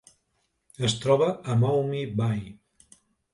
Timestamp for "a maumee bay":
1.55-2.43